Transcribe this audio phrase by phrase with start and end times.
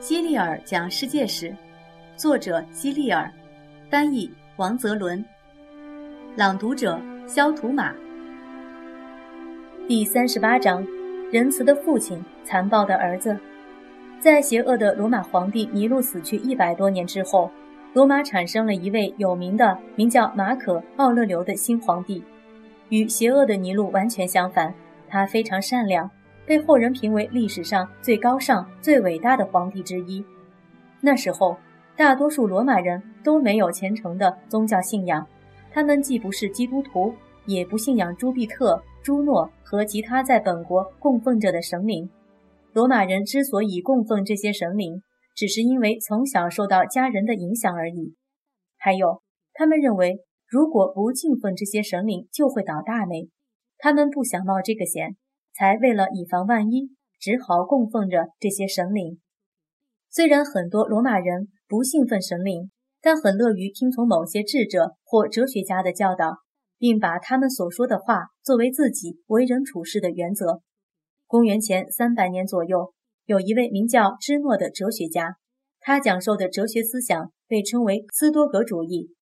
[0.00, 1.52] 希利尔讲世界史，
[2.14, 3.28] 作者希利尔，
[3.90, 5.24] 翻译王泽伦，
[6.36, 7.92] 朗读者肖图马。
[9.88, 10.86] 第三十八章：
[11.32, 13.36] 仁慈的父亲，残暴的儿子。
[14.20, 17.50] 在邪恶的罗马皇帝尼禄死去一百多年之后，
[17.92, 22.22] 罗马产生了一位有名的名叫马可·奥勒留的新皇帝。
[22.90, 24.72] 与邪恶的尼禄完全相反，
[25.08, 26.08] 他非常善良。
[26.48, 30.24] 被后人评为历史上最高尚、最伟大的皇帝之一。
[31.02, 31.58] 那时候，
[31.94, 35.28] 大多数罗马人都没有虔诚的宗教信仰，
[35.70, 42.08] 他们既不是基督徒，也不信仰朱庇特、朱诺和其他在本国供奉着的神灵。
[42.72, 45.02] 罗马人之所以供奉这些神灵，
[45.36, 48.14] 只是因为从小受到家人的影响而已。
[48.78, 49.20] 还有，
[49.52, 50.16] 他们认为，
[50.48, 53.28] 如果不敬奉这些神灵，就会倒大霉。
[53.76, 55.16] 他们不想冒这个险。
[55.58, 59.18] 才为了以防万一，只好供奉着这些神灵。
[60.08, 62.70] 虽然很多罗马人不信奉神灵，
[63.02, 66.36] 但很乐于听从某些智者或哲学家的教导，
[66.78, 70.62] 并把他们所说的话作为自己为人处事的原则。
[71.26, 72.92] 公元前三百年左右，
[73.24, 75.38] 有一位名叫芝诺的哲学家，
[75.80, 79.12] 他讲授的哲学思想被称为斯多格主义。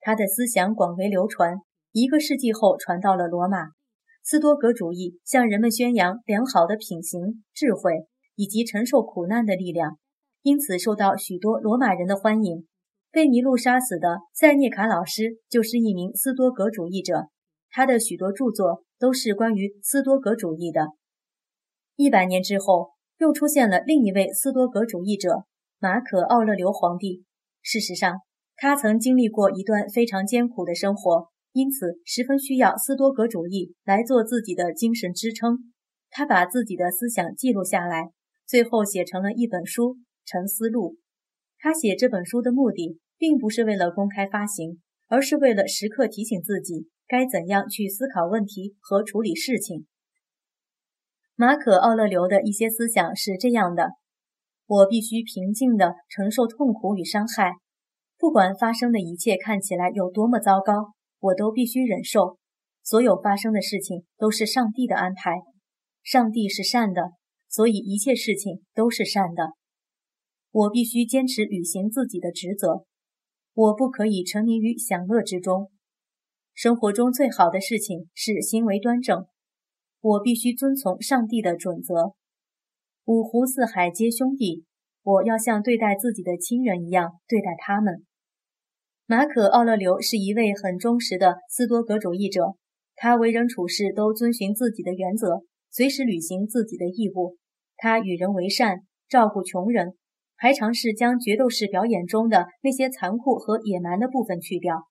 [0.00, 1.58] 他的思想广为流传，
[1.92, 3.68] 一个世纪后传到了罗马。
[4.22, 8.06] 斯多葛主义向人们宣扬良好的品行、智慧
[8.36, 9.98] 以及承受苦难的力量，
[10.42, 12.66] 因此受到许多罗马人的欢迎。
[13.10, 17.28] 被尼禄杀死的塞涅卡老师就是一名斯多葛主义者，
[17.68, 20.86] 他的许多著作都是关于斯多葛主义的。
[21.96, 25.44] 一百年之后，又出现了另一位斯多葛主义者
[25.78, 27.24] 马可·奥勒留皇帝。
[27.60, 28.20] 事实上，
[28.56, 31.31] 他曾经历过一段非常艰苦的生活。
[31.52, 35.72] 因此，十分需要斯多葛主义来做自己的精神支撑。
[36.10, 38.10] 他把自己的思想记录下来，
[38.46, 40.94] 最后写成了一本书《沉思录》。
[41.58, 49.86] 他写这本书的目的，并不是为了公开发行，而是为了时刻提醒自己该怎样去思考问题和处理事情。
[51.34, 53.90] 马可·奥勒留的一些思想是这样的：
[54.66, 57.52] 我必须平静地承受痛苦与伤害，
[58.18, 60.92] 不管发生的一切看起来有多么糟糕。
[61.22, 62.38] 我都必须忍受，
[62.82, 65.42] 所有发生的事情都是上帝的安排。
[66.02, 67.12] 上帝是善的，
[67.48, 69.52] 所以一切事情都是善的。
[70.50, 72.84] 我必须坚持履行自己的职责，
[73.54, 75.70] 我不可以沉迷于享乐之中。
[76.52, 79.26] 生活中最好的事情是行为端正。
[80.00, 82.14] 我必须遵从上帝的准则。
[83.04, 84.64] 五湖四海皆兄弟，
[85.04, 88.04] 我要像对待自己的亲人一样对待他们。
[89.06, 92.54] 马可·奥勒留是一位很忠实的斯多葛主义者，
[92.94, 97.36] 他为人处事都遵循自己的原则，随时履行自己的义务。
[97.76, 99.96] 他与人为善，照顾穷人，
[100.36, 104.86] 还尝试将决斗士表演中的那些残酷和野蛮的部分去掉。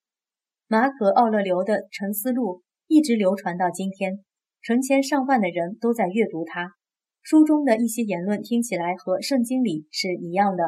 [0.67, 2.43] 马可·奥勒留的《沉思录》
[2.87, 4.19] 一直流传到今天，
[4.61, 6.73] 成千上万的人都在阅读它。
[7.21, 10.63] 书中的一些言论听起来和圣经里是一样的，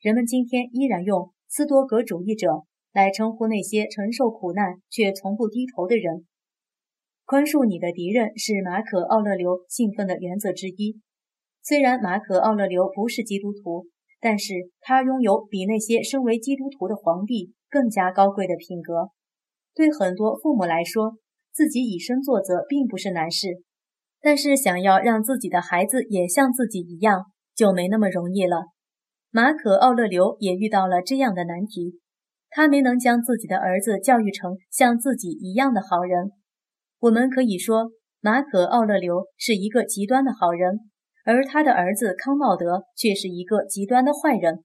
[0.00, 2.64] 人们今天依然用斯多葛主义者。
[2.92, 6.26] 来称呼那些承受苦难却从不低头的人。
[7.24, 11.00] 宽恕你的敌人是马可·奥勒留信奉的原则之一。
[11.62, 13.86] 虽然马可·奥勒留不是基督徒，
[14.20, 19.10] 但是他拥有比那些身为基督徒的皇帝更加高贵的品格。
[19.74, 21.18] 对很多父母来说，
[21.52, 23.62] 自己以身作则并不是难事，
[24.20, 28.64] 但是想要让自己的孩子也像自己一样，就没那么容易了。
[29.30, 32.00] 马可·奥勒留也遇到了这样的难题。
[32.50, 36.32] 他没能将自己的儿子教育成像自己一样的好人。
[36.98, 37.90] 我们可以说，
[38.20, 40.80] 马可·奥勒留是一个极端的好人，
[41.24, 44.64] 而他的儿子康茂德却是一个极端的坏人。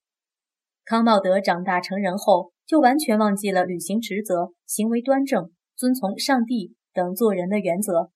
[0.84, 8.12] 康茂德长大成人后，就完全忘记了履行职责、行为端正、遵从上帝等做人的原则。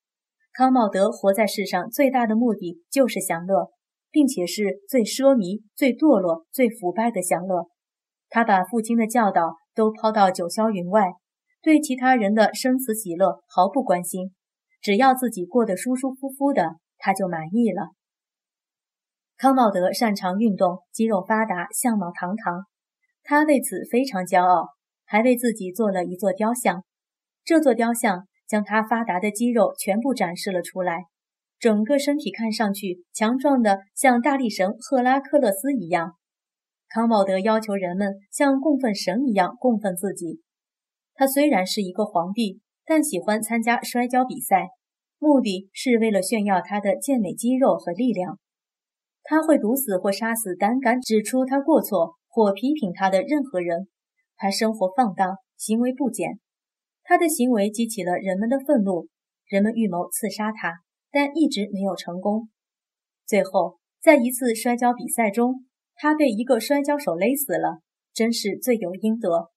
[0.51, 3.71] 康茂德活在世上最大的目的就是享乐，
[4.11, 7.69] 并且是最奢靡、最堕落、最腐败的享乐。
[8.27, 11.13] 他把父亲的教导都抛到九霄云外，
[11.61, 14.35] 对其他人的生死喜乐毫不关心，
[14.81, 17.91] 只要自己过得舒舒服服的，他就满意了。
[19.37, 22.65] 康茂德擅长运动，肌肉发达，相貌堂堂，
[23.23, 24.67] 他为此非常骄傲，
[25.05, 26.83] 还为自己做了一座雕像。
[27.45, 31.05] 这座雕像将他发达的肌肉全部展示了出来，
[31.57, 36.15] 整个身体看上去强壮的像大力神赫拉克勒斯一样。
[36.89, 40.41] 康茂德要求人们像供奉神一样供奉自己。
[41.13, 44.69] 他虽然是一个皇帝，但喜欢参加摔跤比赛，
[45.19, 48.39] 目的是为了炫耀他的健美肌肉和力量。
[49.21, 53.87] 他会毒死或杀死胆敢指出他过错或批评他的任何人。
[54.35, 56.39] 他生活放荡，行为不检。
[57.03, 59.07] 他的行为激起了人们的愤怒，
[59.47, 60.79] 人们预谋刺杀他，
[61.11, 62.49] 但一直没有成功。
[63.27, 65.65] 最后，在一次摔跤比赛中，
[66.01, 67.81] 他被一个摔跤手勒死了，
[68.13, 69.51] 真是罪有应得。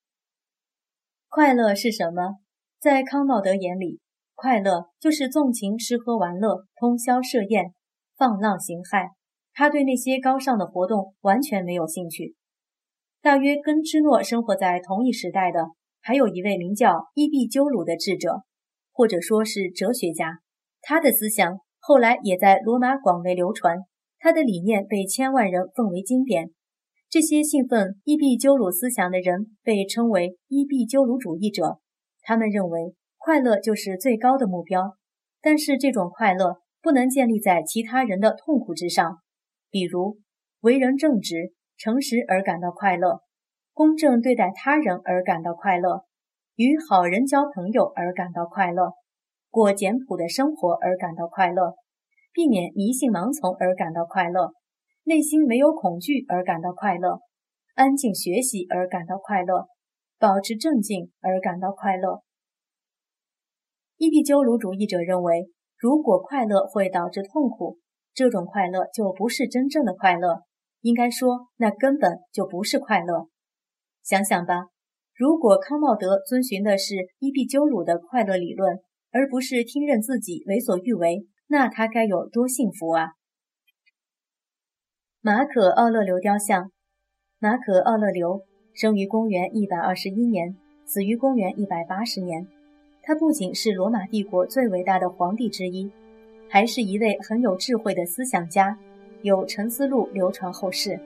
[1.29, 2.39] 快乐是什么？
[2.81, 4.01] 在康茂德眼里，
[4.35, 7.73] 快乐就是纵情吃喝玩乐、通宵设宴、
[8.17, 9.11] 放浪形骸。
[9.53, 12.35] 他对那些高尚的活动完全没有兴趣。
[13.21, 15.69] 大约跟芝诺生活在同一时代的，
[16.01, 18.43] 还有一位名叫伊壁鸠鲁的智者，
[18.91, 20.41] 或者说是哲学家。
[20.81, 23.79] 他的思想后来也在罗马广为流传，
[24.23, 26.51] 他的理念被千万人奉为经典。
[27.11, 31.81] 这些信奉伊壁鸠鲁思想的人被称为伊壁鸠鲁主义者。
[32.21, 34.97] 他们认为快乐就是最高的目标，
[35.41, 39.19] 但是这种快乐不能建立在其他人的痛苦之上，
[39.71, 40.19] 比如
[40.61, 41.53] 为人正直。
[41.79, 43.23] 诚实而感到快乐，
[43.73, 46.05] 公正对待他人而感到快乐，
[46.55, 48.93] 与好人交朋友而感到快乐，
[49.51, 51.75] 过简朴的生活而感到快乐，
[52.33, 54.53] 避免迷信盲从而感到快乐，
[55.05, 57.21] 内心没有恐惧而感到快乐，
[57.75, 59.67] 安静学习而感到快乐，
[60.19, 62.23] 保持镇静而感到快乐。
[63.99, 65.49] 伊壁鸠鲁主义者认为，
[65.79, 67.79] 如果快乐会导致痛苦，
[68.15, 70.43] 这种快乐就不是真正的快乐。
[70.81, 73.29] 应该说，那根本就不是快乐。
[74.03, 74.67] 想想吧，
[75.15, 78.81] 如果康茂德遵循的是伊壁鸠鲁的快乐理论，
[79.13, 83.13] 而不是听任自己为所欲为，那他该有多幸福啊！
[85.21, 86.71] 马可·奥勒留雕像。
[87.39, 88.41] 马可·奥勒留
[88.73, 90.57] 生于公元一百二十一年，
[90.87, 92.49] 死于公元一百八十年。
[93.03, 95.93] 他不仅是罗马帝国最伟大的皇帝之一，
[96.49, 98.79] 还是一位很有智慧的思想家。
[99.21, 100.99] 有《沉思录》流传后世。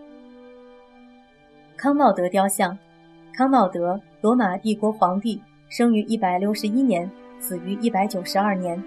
[1.77, 2.79] 康茂德雕像，
[3.35, 7.11] 康茂德，罗马帝国皇帝，生于一百六十一年，
[7.41, 8.81] 死于一百九十二年，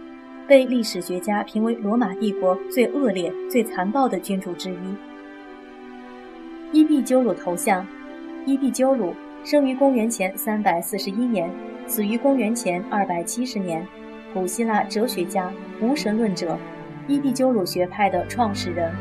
[0.49, 4.77] 被历史学家评为罗马帝国最恶劣、最残暴的君主之一。
[6.71, 7.85] 伊壁鸠鲁头像，
[8.47, 9.13] 伊壁鸠鲁
[9.43, 11.47] 生于公元前三百四十一年，
[11.85, 13.85] 死于公元前二百七十年，
[14.33, 16.57] 古希腊哲学家、无神论者，
[17.07, 18.91] 伊壁鸠鲁学派的创始人。